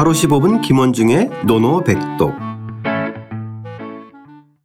[0.00, 2.32] 하루 15분 김원중의 노노백독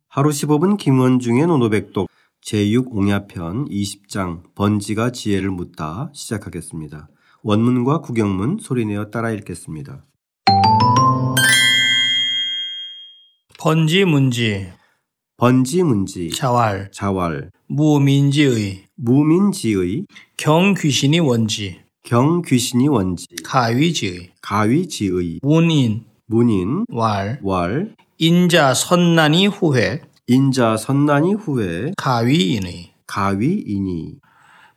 [0.08, 2.10] 하루 15분 김원중의 노노백독
[2.42, 7.10] 제6옹야편 20장 번지가 지혜를 묻다 시작하겠습니다.
[7.44, 10.06] 원문과 구경문 소리내어 따라 읽겠습니다.
[13.60, 14.72] 번지 문지
[15.36, 20.06] 번지 문지 자왈 자왈 무민지의 무민지의
[20.38, 23.26] 경귀신이 원지 경귀신이 원지.
[23.44, 25.40] 가위지의 가위지의.
[25.42, 26.06] 문인.
[26.28, 26.86] 문인.
[26.90, 27.40] 왈.
[27.44, 27.96] 왈.
[28.20, 30.02] 인자 선난이 후회.
[30.28, 34.18] 인자 선난이 후에 가위인의 가위이니.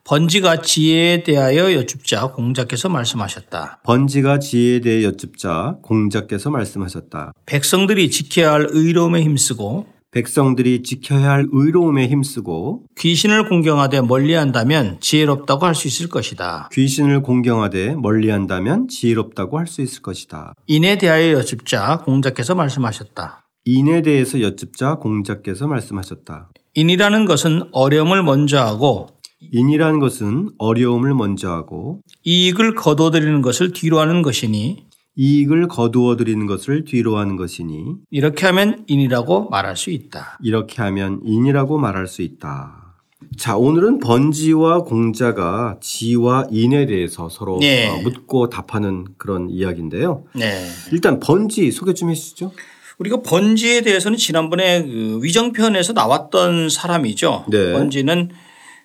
[0.03, 3.81] 번지가 지혜에 대하여 여쭙자 공자께서 말씀하셨다.
[3.83, 7.33] 번지가 지혜에 대해 여쭙자 공자께서 말씀하셨다.
[7.45, 15.75] 백성들이 지켜야 할 의로움에 힘쓰고 백성들이 지켜야 할 의로움에 힘쓰고 귀신을 공경하되 멀리한다면 지혜롭다고 할
[15.75, 16.69] 수 있을 것이다.
[16.73, 20.53] 귀신을 공경하되 멀리한다면 지혜롭다고 할 수 있을 것이다.
[20.65, 23.45] 인에 대하여 여쭙자 공자께서 말씀하셨다.
[23.65, 26.49] 인에 대해서 여쭙자 공자께서 말씀하셨다.
[26.73, 29.09] 인이라는 것은 어려움을 먼저 하고
[29.51, 34.88] 인이라는 것은 어려움을 먼저 하고 이익을 거둬들이는 것을 뒤로 하는 것이니
[35.19, 40.39] 이익을 거두어 들이는 것을 뒤로 하는 것이니 이렇게 하면 인이라고 말할 수 있다.
[40.41, 42.95] 이렇게 하면 인이라고 말할 수 있다.
[43.35, 47.89] 자, 오늘은 번지와 공자가 지와 인에 대해서 서로 네.
[47.89, 50.23] 어, 묻고 답하는 그런 이야기인데요.
[50.33, 50.65] 네.
[50.93, 52.53] 일단 번지 소개 좀 해주시죠.
[52.99, 57.45] 우리가 번지에 대해서는 지난번에 그 위정편에서 나왔던 사람이죠.
[57.49, 57.73] 네.
[57.73, 58.29] 번지는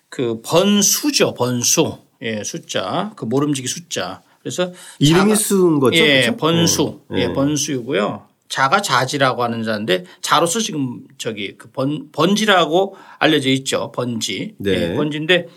[0.09, 1.33] 그 번수죠.
[1.33, 1.97] 번수.
[2.21, 3.13] 예, 숫자.
[3.15, 4.21] 그 모름지기 숫자.
[4.45, 5.97] 그래서 이름이 수인 거죠.
[5.97, 6.37] 예, 그죠?
[6.37, 6.83] 번수.
[6.83, 8.27] 어, 예, 번수이고요.
[8.47, 13.91] 자가 자지라고 하는 자인데 자로서 지금 저기 그 번, 번지라고 알려져 있죠.
[13.91, 14.53] 번지.
[14.59, 14.91] 네.
[14.91, 15.47] 예, 번지인데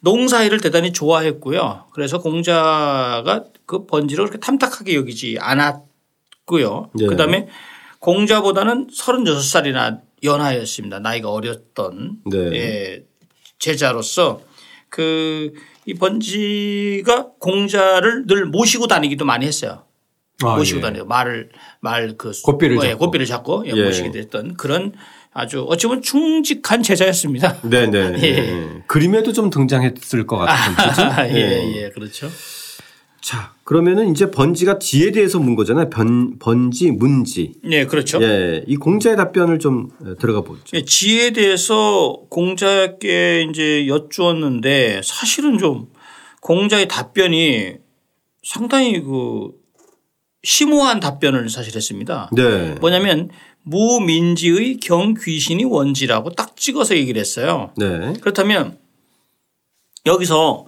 [0.00, 1.86] 농사일을 대단히 좋아했고요.
[1.94, 6.90] 그래서 공자가 그 번지를 그렇게 탐탁하게 여기지 않았고요.
[6.92, 7.06] 네.
[7.06, 7.48] 그다음에
[8.00, 10.98] 공자보다는 36살이나 연하였습니다.
[10.98, 12.38] 나이가 어렸던 네.
[12.52, 13.04] 예,
[13.58, 14.42] 제자로서
[14.88, 15.52] 그
[15.86, 19.84] 이 번지가 공자를 늘 모시고 다니기도 많이 했어요.
[20.42, 20.82] 아, 모시고 예.
[20.82, 21.48] 다니고 말을
[21.80, 22.98] 말그 고삐를 예, 잡고.
[23.06, 23.84] 고삐를 잡고 예, 예.
[23.84, 24.92] 모시게 됐던 그런
[25.32, 27.60] 아주 어찌 보면 충직한 제자였습니다.
[27.62, 28.18] 네네.
[28.22, 28.82] 예.
[28.88, 31.02] 그림에도 좀 등장했을 것 같은 그죠?
[31.36, 32.28] 예, 예, 그렇죠.
[33.20, 35.90] 자, 그러면은 이제 번지가 지에 대해서 문 거잖아요.
[35.90, 37.54] 변, 번지, 문지.
[37.64, 38.22] 예, 그렇죠.
[38.22, 39.90] 예, 이 공자의 답변을 좀
[40.20, 40.62] 들어가 보죠.
[40.74, 45.88] 예, 지혜에 대해서 공자께 이제 여쭈었는데 사실은 좀
[46.40, 47.74] 공자의 답변이
[48.44, 49.50] 상당히 그
[50.44, 52.30] 심오한 답변을 사실 했습니다.
[52.32, 52.76] 네.
[52.80, 53.30] 뭐냐면
[53.64, 57.72] 무민지의 경귀신이 원지라고 딱 찍어서 얘기를 했어요.
[57.76, 58.12] 네.
[58.20, 58.78] 그렇다면
[60.06, 60.66] 여기서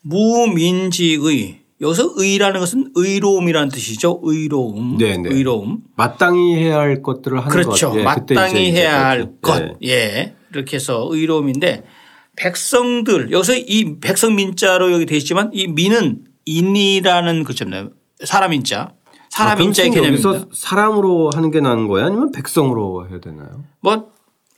[0.00, 4.20] 무민지의 여기서 의라는 것은 의로움이라는 뜻이죠.
[4.22, 4.98] 의로움.
[4.98, 5.28] 네, 네.
[5.30, 5.78] 의로움.
[5.96, 7.90] 마땅히 해야 할 것들을 하는 그렇죠.
[7.90, 8.00] 것.
[8.00, 9.76] 예, 그때 마땅히 이제 해야 할 것.
[9.82, 9.88] 예.
[9.88, 10.34] 예.
[10.52, 11.84] 이렇게 해서 의로움인데
[12.36, 17.90] 백성들 여기서 이 백성 민자로 여기 되어 있지만 이 민은 인이라는 그잖아요.
[18.24, 18.92] 사람 인자.
[19.30, 20.28] 사람 아, 인자의 개념입니다.
[20.28, 22.08] 여기서 사람으로 하는 게 나은 거예요?
[22.08, 23.64] 아니면 백성으로 해야 되나요?
[23.80, 24.08] 뭐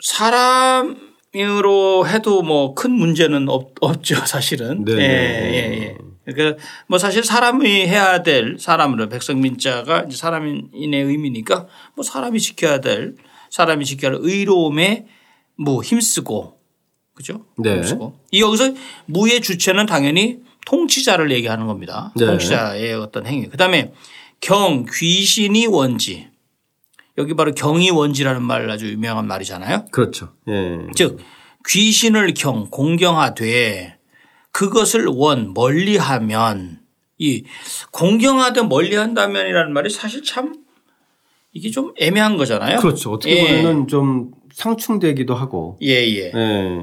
[0.00, 4.84] 사람으로 해도 뭐 큰 문제는 없, 없죠 사실은.
[4.84, 4.92] 네.
[4.94, 5.98] 예, 예, 예.
[6.24, 13.16] 그러니까 뭐 사실 사람이 해야 될 사람으로 백성민자가 이제 사람인의 의미니까 뭐 사람이 지켜야 될
[13.50, 15.06] 사람이 지켜야 할 의로움에
[15.56, 16.58] 뭐 힘쓰고
[17.14, 17.44] 그죠?
[17.58, 17.76] 네.
[17.76, 18.74] 힘쓰고 이 여기서
[19.06, 22.12] 무의 주체는 당연히 통치자를 얘기하는 겁니다.
[22.16, 22.26] 네.
[22.26, 23.48] 통치자의 어떤 행위.
[23.48, 23.92] 그다음에
[24.40, 26.28] 경 귀신이 원지
[27.18, 29.86] 여기 바로 경이 원지라는 말 아주 유명한 말이잖아요.
[29.90, 30.32] 그렇죠.
[30.48, 30.78] 예.
[30.94, 31.18] 즉
[31.68, 33.98] 귀신을 경 공경하되
[34.52, 36.80] 그것을 원 멀리하면
[37.18, 37.44] 이
[37.90, 40.54] 공경하되 멀리한다면이라는 말이 사실 참
[41.52, 42.78] 이게 좀 애매한 거잖아요.
[42.78, 43.12] 그렇죠.
[43.12, 43.46] 어떻게 예.
[43.46, 45.78] 보면은 좀 상충되기도 하고.
[45.82, 46.32] 예, 예.
[46.34, 46.80] 예.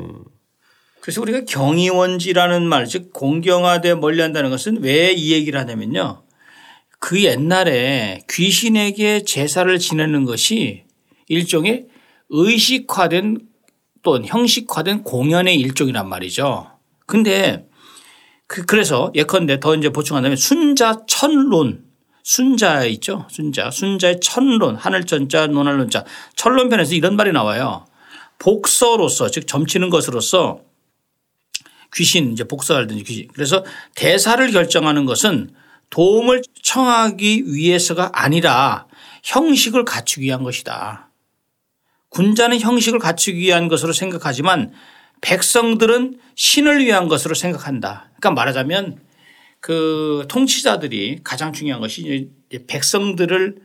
[1.02, 6.24] 그래서 우리가 경이원지라는 말, 즉 공경하되 멀리한다는 것은 왜 이 얘기를 하냐면요.
[7.00, 10.84] 그 옛날에 귀신에게 제사를 지내는 것이
[11.28, 11.88] 일종의
[12.29, 13.40] 의식화된
[14.03, 16.67] 또는 형식화된 공연의 일종이란 말이죠.
[17.05, 17.68] 근데
[18.49, 21.85] 그- 그래서 예컨대 더 이제 보충한다면 순자 천론
[22.23, 23.25] 순자 있죠.
[23.29, 23.69] 순자.
[23.72, 26.03] 순자의 천론 하늘천자 논할론자
[26.35, 27.85] 천론편에서 이런 말이 나와요.
[28.40, 30.61] 복서로서 즉 점치는 것으로서
[31.93, 33.28] 귀신 이제 복사하든지 귀신.
[33.34, 33.63] 그래서
[33.96, 35.52] 대사를 결정하는 것은
[35.91, 38.87] 도움을 청하기 위해서가 아니라
[39.23, 41.09] 형식을 갖추기 위한 것이다.
[42.09, 44.72] 군자는 형식을 갖추기 위한 것으로 생각하지만
[45.21, 48.11] 백성들은 신을 위한 것으로 생각한다.
[48.17, 48.99] 그러니까 말하자면
[49.59, 52.29] 그 통치자들이 가장 중요한 것이
[52.67, 53.57] 백성들을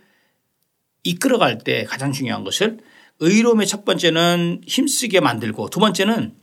[1.04, 2.78] 이끌어갈 때 가장 중요한 것을
[3.20, 6.34] 의로움의 첫 번째는 힘쓰게 만들고 두 번째는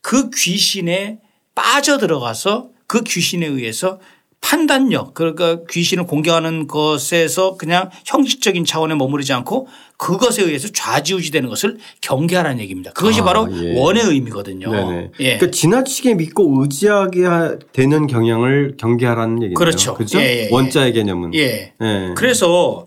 [0.00, 1.20] 그 귀신에
[1.54, 4.00] 빠져들어가서 그 귀신에 의해서
[4.40, 11.78] 판단력 그러니까 귀신을 공격하는 것에서 그냥 형식적인 차원에 머무르지 않고 그것에 의해서 좌지우지 되는 것을
[12.00, 12.92] 경계하라는 얘기입니다.
[12.92, 13.78] 그것이 아, 바로 예.
[13.78, 14.70] 원의 의미거든요.
[14.70, 15.10] 네네.
[15.20, 15.36] 예.
[15.36, 19.54] 그러니까 지나치게 믿고 의지하게 하- 되는 경향을 경계하라는 얘기네요.
[19.54, 19.94] 그렇죠.
[19.94, 20.20] 그죠?
[20.20, 20.48] 예, 예, 예.
[20.52, 21.34] 원자의 개념은.
[21.34, 21.72] 예.
[21.80, 22.14] 예.
[22.16, 22.86] 그래서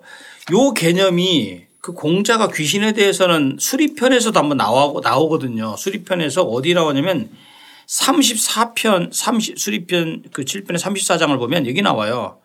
[0.54, 5.76] 요 개념이 그 공자가 귀신에 대해서는 수리편에서도 한번 나오고 나오거든요.
[5.78, 7.30] 수리편에서 어디 나오냐면
[7.92, 12.40] 34편 30 수리편 그 7편의 34장을 보면 여기 나와요.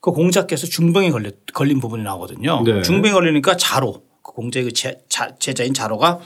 [0.00, 2.62] 그 공자께서 중병에 걸린, 걸린 부분이 나오거든요.
[2.64, 2.82] 네.
[2.82, 6.20] 중병에 걸리니까 자로 그 공자의 그 제, 자- 제자인 자로가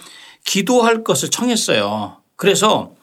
[0.45, 2.19] 기도할 것을 청했어요.
[2.37, 2.95] 그래서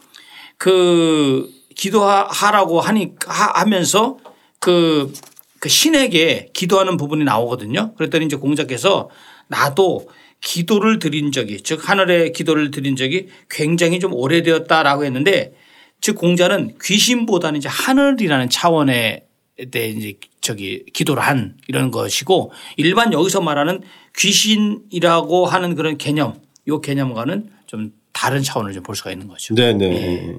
[0.58, 4.18] 그 기도하라고 하니 하- 하면서
[4.60, 5.14] 그,
[5.60, 7.94] 그 신에게 기도하는 부분이 나오거든요.
[7.96, 9.10] 그랬더니 이제 공자께서
[9.48, 10.10] 나도
[10.44, 15.56] 기도를 드린 적이 즉 하늘에 기도를 드린 적이 굉장히 좀 오래되었다라고 했는데
[16.02, 19.26] 즉 공자는 귀신보다는 이제 하늘이라는 차원에
[19.72, 23.82] 대해 이제 저기 기도를 한 이런 것이고 일반 여기서 말하는
[24.18, 29.56] 귀신이라고 하는 그런 개념 요 개념과는 좀 다른 차원을 좀 볼 수가 있는 거죠.
[29.56, 29.86] 네네.
[29.86, 30.36] 예.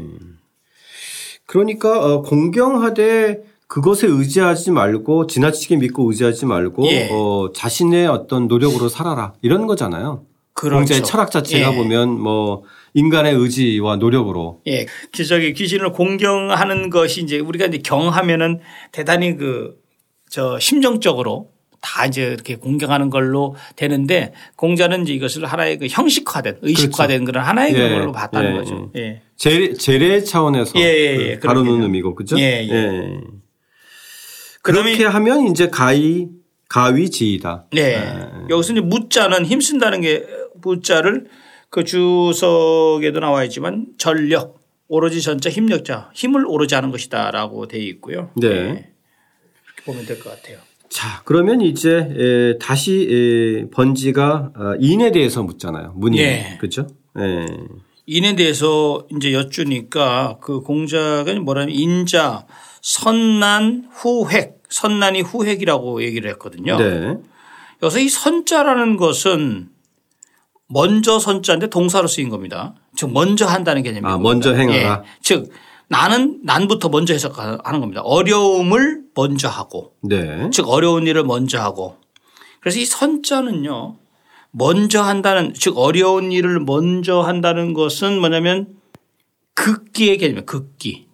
[1.46, 7.08] 그러니까 어, 공경하되 그것에 의지하지 말고 지나치게 믿고 의지하지 말고 예.
[7.10, 10.24] 어, 자신의 어떤 노력으로 살아라 이런 거잖아요.
[10.52, 10.76] 그렇죠.
[10.76, 11.76] 공자의 철학 자체가 예.
[11.76, 12.62] 보면 뭐
[12.94, 14.86] 인간의 의지와 노력으로 예.
[15.12, 18.60] 그 저기 귀신을 공경하는 것이 이제 우리가 이제 경하면은
[18.92, 19.84] 대단히 그
[20.34, 21.50] 저 심정적으로
[21.80, 27.72] 다 이제 이렇게 공경하는 걸로 되는데 공자는 이제 이것을 하나의 그 형식화된 의식화된 그런 하나의
[27.72, 27.88] 예.
[27.90, 28.58] 걸로 봤다는 예.
[28.58, 28.90] 거죠.
[28.96, 29.22] 예.
[29.36, 31.36] 재, 재래 차원에서 예, 예, 예.
[31.36, 31.82] 그 다루는.
[31.82, 32.36] 의미고 그죠?
[32.36, 33.20] 예, 예.
[34.64, 36.28] 그렇게 하면 이제 가위
[36.68, 37.66] 가위지이다.
[37.72, 38.02] 네.
[38.48, 41.26] 여기서 이제 무자는 힘쓴다는 게 무자를
[41.70, 44.58] 그 주석에도 나와 있지만 전력
[44.88, 48.30] 오로지 전자 힘력자 힘을 오로지 하는 것이다라고 되어 있고요.
[48.36, 48.48] 네.
[48.48, 50.58] 이렇게 보면 될 것 같아요.
[50.88, 55.92] 자 그러면 이제 에, 다시 에, 번지가 어, 인에 대해서 묻잖아요.
[55.96, 56.56] 문인 예.
[56.60, 56.86] 그죠?
[57.18, 57.46] 예.
[58.06, 62.46] 인에 대해서 이제 여쭈니까 그 공자가 뭐라면 인자
[62.84, 66.76] 선난 후획 선난이 후획이라고 얘기를 했거든요.
[66.76, 67.16] 네.
[67.82, 69.70] 여기서 이 선자라는 것은
[70.68, 72.74] 먼저 선자인데 동사로 쓰인 겁니다.
[72.94, 74.12] 즉 먼저 한다는 개념입니다.
[74.12, 75.02] 아, 먼저 행하라.
[75.02, 75.08] 예.
[75.22, 75.50] 즉
[75.88, 78.02] 나는 난부터 먼저 해석하는 겁니다.
[78.02, 80.50] 어려움을 먼저 하고 네.
[80.52, 81.96] 즉 어려운 일을 먼저 하고
[82.60, 83.96] 그래서 이 선자는요
[84.50, 88.76] 먼저 한다는 즉 어려운 일을 먼저 한다는 것은 뭐냐면
[89.54, 90.44] 극기의 개념이에요.
[90.44, 91.13] 극기.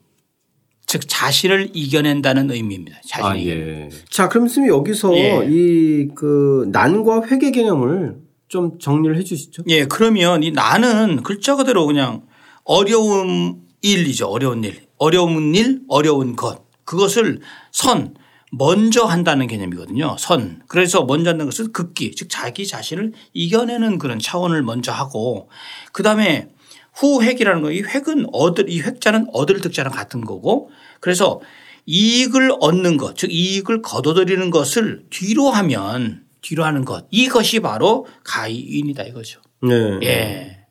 [0.90, 2.98] 즉 자신을 이겨낸다는 의미입니다.
[3.06, 3.28] 자신이.
[3.28, 3.88] 아 예.
[4.08, 5.46] 자 그럼 선생님 여기서 예.
[5.48, 8.16] 이그 난과 회계 개념을
[8.48, 9.62] 좀 정리를 해 주시죠.
[9.68, 12.22] 예, 그러면 이 나는 글자 그대로 그냥
[12.64, 14.26] 어려운 일이죠.
[14.26, 14.80] 어려운 일.
[14.98, 16.64] 어려운 일, 어려운 것.
[16.84, 17.38] 그것을
[17.70, 18.16] 선,
[18.50, 20.16] 먼저 한다는 개념이거든요.
[20.18, 20.60] 선.
[20.66, 25.50] 그래서 먼저 한다는 것은 극기, 즉 자기 자신을 이겨내는 그런 차원을 먼저 하고
[25.92, 26.48] 그 다음에
[26.94, 30.70] 후획이라는 거, 이 획은 얻을, 이 획자는 얻을 득자랑 같은 거고
[31.00, 31.40] 그래서
[31.86, 37.06] 이익을 얻는 것, 즉 이익을 거둬들이는 것을 뒤로 하면 뒤로 하는 것.
[37.10, 39.40] 이것이 바로 가이인이다 이거죠.
[39.62, 39.98] 네.
[40.04, 40.66] 예.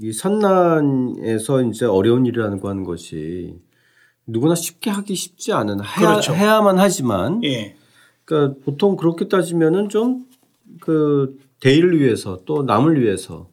[0.00, 3.54] 이 선난에서 이제 어려운 일이라는 거 하는 것이
[4.26, 6.34] 누구나 쉽게 하기 쉽지 않은 해야, 그렇죠.
[6.34, 7.76] 해야만 하지만 예.
[8.24, 10.26] 그러니까 보통 그렇게 따지면은 좀
[10.80, 13.48] 그 대의를 위해서 또 남을 위해서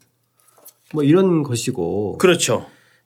[0.94, 2.66] 뭐 이런 것이고 그렇죠.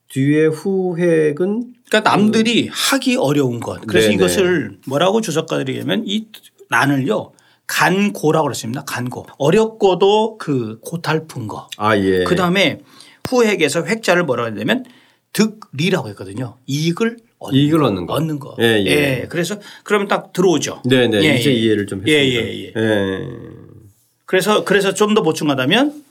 [0.09, 3.81] 뒤에 후획은 그러니까 남들이 하기 어려운 것.
[3.87, 4.15] 그래서 네네.
[4.15, 6.27] 이것을 뭐라고 주석가들이 하면 이
[6.69, 7.31] 난을요.
[7.67, 8.83] 간고라고 그랬습니다.
[8.85, 9.25] 간고.
[9.39, 11.67] 어렵고도 그 고탈픈 거.
[11.77, 12.23] 아 예.
[12.23, 12.79] 그 다음에
[13.27, 14.85] 후획에서 획자를 뭐라고 하냐면
[15.33, 16.57] 득리라고 했거든요.
[16.67, 17.85] 이익을 얻는 이익을 거.
[17.87, 18.13] 얻는 거.
[18.13, 18.55] 얻는 거.
[18.59, 19.25] 예, 예.
[19.29, 20.81] 그래서 그러면 딱 들어오죠.
[20.85, 21.55] 네 네 예, 이제 예.
[21.55, 22.47] 이해를 좀 예, 했습니다.
[22.47, 22.73] 예, 예.
[22.77, 23.27] 예.
[24.25, 26.04] 그래서 그래서 좀 더 보충하자면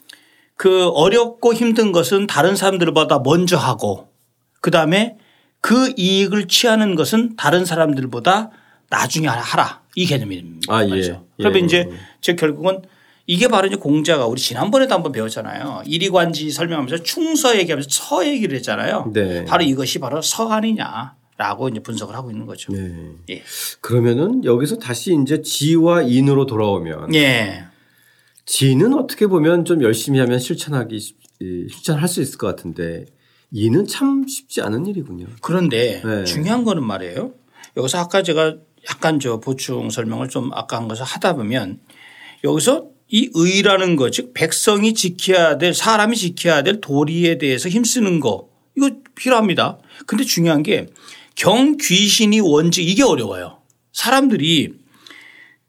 [0.57, 4.09] 그 어렵고 힘든 것은 다른 사람들보다 먼저 하고
[4.61, 5.17] 그 다음에
[5.61, 8.51] 그 이익을 취하는 것은 다른 사람들보다
[8.91, 10.73] 나중에 하라 이 개념입니다.
[10.73, 10.89] 아, 예.
[10.89, 11.27] 말이죠.
[11.37, 11.65] 그러면 예.
[11.65, 12.83] 이제 즉 결국은
[13.27, 15.83] 이게 바로 이제 공자가 우리 지난번에도 한번 배웠잖아요.
[15.87, 19.11] 이리관지 설명하면서 충서 얘기하면서 서 얘기를 했잖아요.
[19.15, 19.45] 네.
[19.47, 22.73] 바로 이것이 바로 서 아니냐라고 이제 분석을 하고 있는 거죠.
[22.73, 22.93] 네.
[23.31, 23.43] 예.
[23.81, 27.65] 그러면은 여기서 다시 이제 지와 인으로 돌아오면 예.
[28.47, 30.99] 지는 어떻게 보면 좀 열심히 하면 실천하기
[31.41, 33.07] 실천할 수 있을 것 같은데
[33.51, 35.27] 인은 참 쉽지 않은 일이군요.
[35.41, 36.25] 그런데 네.
[36.25, 37.33] 중요한 거는 말이에요.
[37.77, 38.57] 여기서 아까 제가
[38.91, 41.81] 약간 저 보충 설명을 좀 아까 한 것을 하다 보면
[42.43, 48.49] 여기서 이 의라는 것, 즉 백성이 지켜야 될 사람이 지켜야 될 도리에 대해서 힘쓰는 거
[48.77, 49.79] 이거 필요합니다.
[50.07, 50.89] 근데 중요한 게
[51.37, 53.59] 경귀신이 원칙 이게 어려워요.
[53.93, 54.75] 사람들이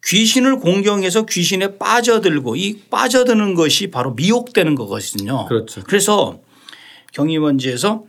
[0.05, 5.45] 귀신을 공경해서 귀신에 빠져들고 이 빠져드는 것이 바로 미혹되는 거거든요.
[5.47, 5.81] 그렇죠.
[5.83, 6.39] 그래서
[7.13, 8.03] 경이원지에서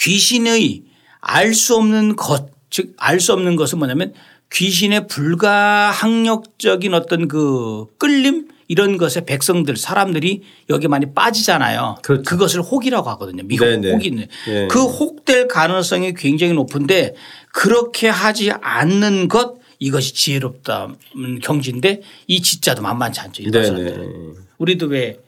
[0.00, 0.82] 귀신의
[1.20, 4.12] 알 수 없는 것, 즉 알 수 없는 것은 뭐냐면
[4.50, 11.96] 귀신의 불가항력적인 어떤 그 끌림 이런 것에 백성들 사람들이 여기 많이 빠지잖아요.
[12.02, 12.22] 그렇죠.
[12.24, 13.42] 그것을 혹이라고 하거든요.
[13.44, 13.92] 미혹, 네네.
[13.92, 14.26] 혹이 있는.
[14.48, 14.66] 예.
[14.68, 17.14] 그 혹될 가능성이 굉장히 높은데
[17.52, 20.94] 그렇게 하지 않는 것 이것이 지혜롭다
[21.42, 23.42] 경지인데 이 지자도 만만치 않죠.
[23.42, 23.64] 일반.
[23.64, 24.34] 사람들은.
[24.58, 25.18] 우리도 왜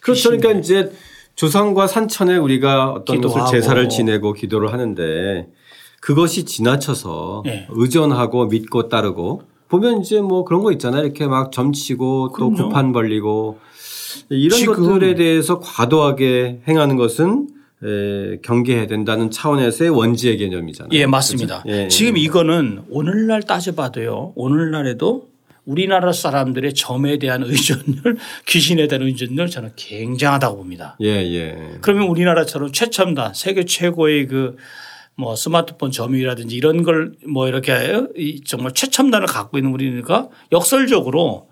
[0.00, 0.30] 그렇죠.
[0.30, 0.90] 그러니까 이제
[1.34, 3.42] 조상과 산천에 우리가 어떤 것을.
[3.50, 5.48] 제사를 지내고 기도를 하는데
[6.00, 7.66] 그것이 지나쳐서 네.
[7.70, 11.04] 의존하고 믿고 따르고 보면 이제 뭐 그런 거 있잖아요.
[11.04, 12.50] 이렇게 막 점치고 또.
[12.52, 13.58] 구판 벌리고
[14.30, 14.64] 이런.
[14.64, 17.48] 것들에 대해서 과도하게 행하는 것은
[17.84, 20.90] 에, 경계해야 된다는 차원에서의 원지의 개념이잖아요.
[20.92, 21.62] 예, 맞습니다.
[21.62, 21.78] 그렇죠?
[21.82, 21.88] 예.
[21.88, 24.32] 지금 이거는 오늘날 따져봐도요.
[24.34, 25.28] 오늘날에도
[25.66, 28.16] 우리나라 사람들의 점에 대한 의존율,
[28.46, 30.96] 귀신에 대한 의존율 저는 굉장하다고 봅니다.
[31.02, 31.56] 예, 예.
[31.80, 34.56] 그러면 우리나라처럼 최첨단 세계 최고의 그
[35.18, 37.72] 뭐 스마트폰 점유율이라든지 이런 걸 뭐 이렇게
[38.16, 41.48] 이 정말 최첨단을 갖고 있는 우리가 역설적으로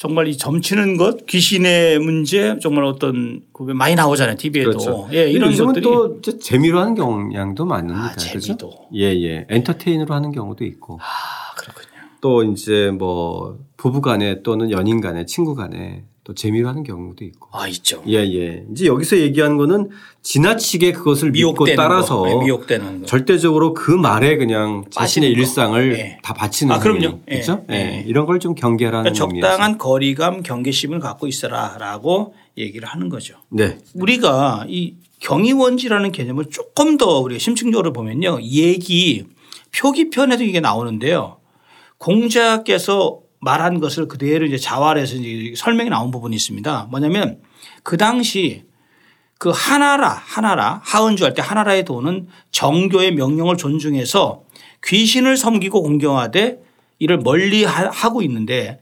[0.00, 4.34] 정말 이 점치는 것 귀신의 문제 정말 어떤 그게 많이 나오잖아요.
[4.38, 4.70] TV에도.
[4.70, 5.08] 그렇죠.
[5.12, 8.06] 예, 이런 것들이 또 재미로 하는 경향도 많습니다.
[8.06, 8.40] 아, 그렇죠?
[8.40, 8.72] 재미도.
[8.94, 9.46] 예, 예.
[9.50, 10.98] 엔터테인으로 하는 경우도 있고.
[11.02, 11.86] 아, 그렇군요.
[12.22, 17.48] 또 이제 뭐 부부 간에 또는 연인 간에 친구 간에 또 재미로 하는 경우도 있고.
[17.50, 18.04] 아, 있죠.
[18.06, 18.64] 예, 예.
[18.70, 19.90] 이제 여기서 얘기하는 거는
[20.22, 22.26] 지나치게 그것을 믿고 따라서 거.
[22.28, 23.06] 네, 미혹되는 거.
[23.06, 25.40] 절대적으로 그 말에 그냥 자신의 거.
[25.40, 26.18] 일상을 예.
[26.22, 27.18] 다 바치는 아, 그럼요.
[27.28, 27.32] 예.
[27.34, 27.64] 그렇죠?
[27.70, 27.74] 예.
[27.74, 28.04] 예.
[28.06, 29.48] 이런 걸 좀 경계하라는 그러니까.
[29.48, 33.34] 적당한 거리감 경계심을 갖고 있어라라고 얘기를 하는 거죠.
[33.50, 33.76] 네.
[33.94, 38.40] 우리가 이 경이원지라는 개념을 조금 더 우리가 심층적으로 보면요.
[38.42, 39.24] 얘기
[39.76, 41.38] 표기편에도 이게 나오는데요.
[41.98, 46.88] 공자께서 말한 것을 그대로 이제 자활해서 이제 설명이 나온 부분이 있습니다.
[46.90, 47.40] 뭐냐면
[47.82, 48.64] 그 당시
[49.38, 54.44] 그 하나라 하나라 하은주 할 때 하나라의 도는 정교의 명령을 존중해서
[54.84, 56.60] 귀신을 섬기고 공경하되
[56.98, 58.80] 이를 멀리 하- 하고 있는데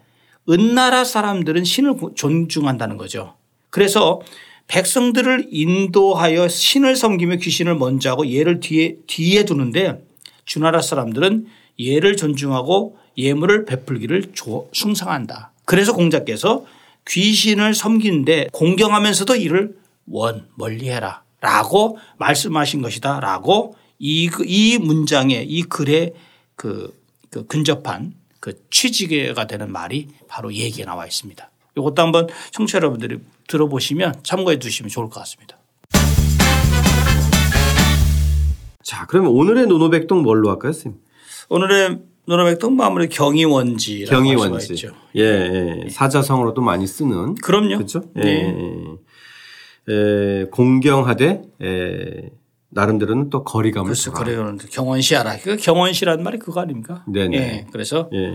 [0.48, 3.34] 은나라 사람들은 신을 고- 존중한다는 거죠.
[3.70, 4.20] 그래서
[4.66, 10.04] 백성들을 인도하여 신을 섬기며 귀신을 먼저 하고 얘를 뒤에 뒤에 두는데
[10.44, 11.46] 주나라 사람들은
[11.80, 15.50] 얘를 존중하고 예물을 베풀기를 조- 숭상한다.
[15.64, 16.64] 그래서 공자께서
[17.06, 25.62] 귀신을 섬기는데 공경하면서도 이를 원 멀리해라 라고 말씀하신 것이다 라고 이, 그- 이 문장에 이
[25.62, 26.14] 글에
[26.54, 26.96] 그,
[27.30, 31.50] 그 근접한 그 취지가 되는 말이 바로 얘기에 나와 있습니다.
[31.76, 35.58] 이것도 한번 청취자 여러분들이 들어보시면 참고해 두시면 좋을 것 같습니다.
[38.82, 41.00] 자, 그러면 오늘의 노노백동 뭘로 할까요, 선생님?
[41.50, 41.98] 오늘의
[42.32, 44.52] 노노백동 마무리 경이원지라고 경이원지.
[44.52, 44.88] 할 수가 있죠.
[45.16, 45.22] 예,
[45.84, 45.88] 예.
[45.88, 47.34] 사자성어로도 많이 쓰는.
[47.36, 47.76] 그럼요.
[47.76, 48.02] 그렇죠?
[48.18, 48.20] 예.
[48.22, 48.54] 네.
[49.88, 52.30] 에, 공경하되 에,
[52.68, 54.24] 나름대로는 또 거리감을 그래서 두라.
[54.24, 54.56] 그래요.
[54.70, 55.38] 경원시하라.
[55.38, 57.02] 그 경원시라는 말이 그거 아닙니까?
[57.08, 57.36] 네네.
[57.38, 57.66] 예.
[57.72, 58.34] 그래서 예.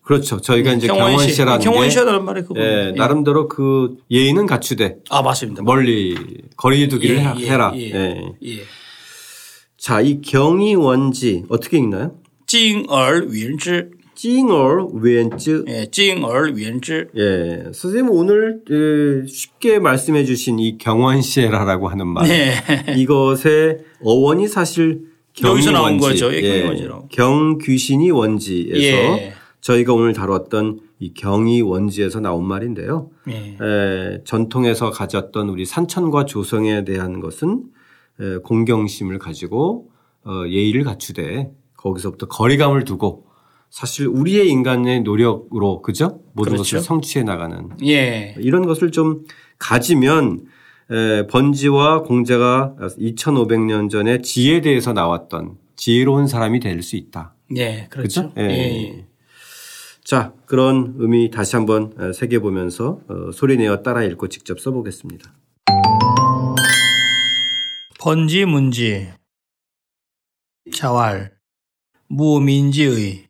[0.00, 0.40] 그렇죠.
[0.40, 1.16] 저희가 이제 경원시.
[1.16, 2.58] 경원시라는 게 경원시라는 말이 그거.
[2.58, 5.62] 예, 나름대로 그 예의는 갖추되 아 맞습니다.
[5.62, 6.16] 멀리
[6.56, 7.72] 거리 두기를 예, 해- 예, 해라.
[7.74, 7.80] 예.
[7.94, 8.32] 예.
[8.42, 8.56] 예.
[9.76, 12.14] 자, 이 경이원지 어떻게 읽나요?
[12.47, 13.91] 敬而远之.
[14.15, 17.09] 찡얼 왼즈 예, 敬而远之.
[17.17, 22.27] 예, 선생님 오늘 그 쉽게 말씀해 주신 이 경원시에라라고 하는 말.
[22.27, 22.53] 네.
[22.95, 25.01] 이것의 어원이 사실
[25.43, 26.21] 여기서 나온 경이원지.
[26.21, 26.33] 거죠.
[26.35, 27.07] 예, 경이원지로.
[27.09, 28.79] 경귀신이 원지에서
[29.17, 29.33] 예.
[29.61, 33.09] 저희가 오늘 다뤘던 이 경이원지에서 나온 말인데요.
[33.29, 33.57] 예.
[33.59, 37.63] 에, 전통에서 가졌던 우리 산천과 조성에 대한 것은
[38.21, 39.89] 에, 공경심을 가지고
[40.23, 43.26] 어, 예의를 갖추되 거기서부터 거리감을 두고
[43.70, 46.62] 사실 우리의 인간의 노력으로 그죠 모든 그렇죠.
[46.76, 48.34] 것을 성취해 나가는 예.
[48.38, 49.24] 이런 것을 좀
[49.58, 50.46] 가지면
[50.90, 57.34] 에, 번지와 공자가 2,500년 전에 지혜에 대해서 나왔던 지혜로운 사람이 될 수 있다.
[57.56, 57.86] 예.
[57.90, 58.32] 그렇죠.
[58.32, 58.50] 그렇죠?
[58.52, 59.06] 예.
[60.02, 65.30] 자, 그런 의미 다시 한번 에, 새겨 보면서 어, 소리내어 따라 읽고 직접 써보겠습니다.
[68.00, 69.08] 번지 문지
[70.74, 71.37] 자활
[72.10, 73.28] 무민지의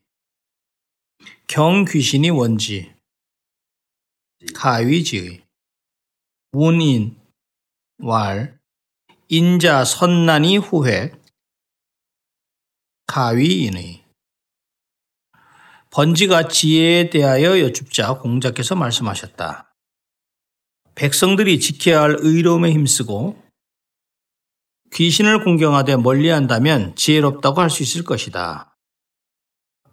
[1.49, 2.95] 경귀신이 원지
[4.55, 5.45] 가위지의
[6.53, 7.21] 운인
[7.99, 8.59] 왈
[9.29, 11.13] 인자 선난이 후회
[13.07, 14.05] 가위인의
[15.91, 19.75] 번지가 지혜에 대하여 여쭙자 공자께서 말씀하셨다.
[20.95, 23.43] 백성들이 지켜야 할 의로움에 힘쓰고
[24.93, 28.68] 귀신을 공경하되 멀리한다면 지혜롭다고 할 수 있을 것이다.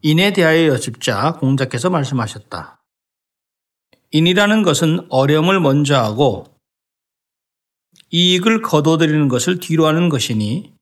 [0.07, 2.79] 인에 대하여 여쭙자 공자께서 말씀하셨다.
[4.11, 6.45] 인이라는 것은 어려움을 먼저 하고
[8.11, 10.75] 이익을 거둬들이는 것을 뒤로 하는 것이니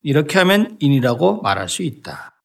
[0.00, 2.35] 이렇게 하면 인이라고 말할 수 있다.